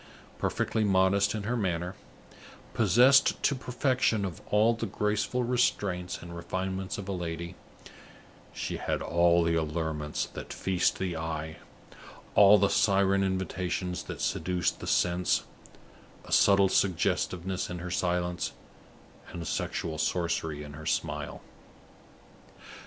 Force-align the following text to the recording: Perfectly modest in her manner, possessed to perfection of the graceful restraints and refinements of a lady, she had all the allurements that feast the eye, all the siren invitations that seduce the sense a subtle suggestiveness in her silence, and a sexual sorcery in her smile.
Perfectly 0.39 0.83
modest 0.83 1.35
in 1.35 1.43
her 1.43 1.55
manner, 1.55 1.93
possessed 2.73 3.43
to 3.43 3.53
perfection 3.53 4.25
of 4.25 4.37
the 4.79 4.87
graceful 4.91 5.43
restraints 5.43 6.23
and 6.23 6.35
refinements 6.35 6.97
of 6.97 7.07
a 7.07 7.11
lady, 7.11 7.53
she 8.51 8.77
had 8.77 9.03
all 9.03 9.43
the 9.43 9.53
allurements 9.53 10.25
that 10.33 10.51
feast 10.53 10.97
the 10.97 11.15
eye, 11.15 11.57
all 12.33 12.57
the 12.57 12.67
siren 12.67 13.23
invitations 13.23 14.01
that 14.05 14.21
seduce 14.21 14.71
the 14.71 14.87
sense 14.87 15.43
a 16.25 16.31
subtle 16.31 16.67
suggestiveness 16.69 17.69
in 17.69 17.77
her 17.77 17.91
silence, 17.91 18.53
and 19.29 19.43
a 19.43 19.45
sexual 19.45 19.99
sorcery 19.99 20.63
in 20.63 20.73
her 20.73 20.87
smile. 20.87 21.43